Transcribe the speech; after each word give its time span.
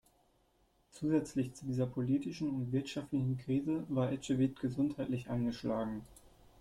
Zusätzlich 0.89 1.53
zu 1.53 1.67
dieser 1.67 1.85
politischen 1.85 2.49
und 2.49 2.71
wirtschaftlichen 2.71 3.37
Krise 3.37 3.83
war 3.89 4.11
Ecevit 4.11 4.59
gesundheitlich 4.59 5.29
angeschlagen. 5.29 6.01